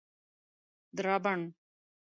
[0.97, 1.39] درابڼ